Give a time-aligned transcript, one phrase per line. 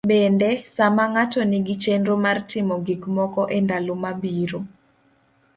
[0.09, 4.59] Bende, sama ng'ato nigi chenro mar timo gikmoko e ndalo mabiro.